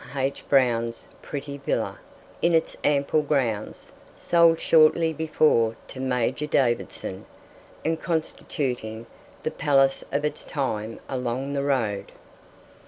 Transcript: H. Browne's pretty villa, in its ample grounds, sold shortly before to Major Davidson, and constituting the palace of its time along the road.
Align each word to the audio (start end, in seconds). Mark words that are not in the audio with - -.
H. 0.17 0.43
Browne's 0.49 1.07
pretty 1.21 1.59
villa, 1.59 1.99
in 2.41 2.55
its 2.55 2.75
ample 2.83 3.21
grounds, 3.21 3.91
sold 4.17 4.59
shortly 4.59 5.13
before 5.13 5.75
to 5.89 5.99
Major 5.99 6.47
Davidson, 6.47 7.27
and 7.85 8.01
constituting 8.01 9.05
the 9.43 9.51
palace 9.51 10.03
of 10.11 10.25
its 10.25 10.43
time 10.43 10.99
along 11.07 11.53
the 11.53 11.61
road. 11.61 12.11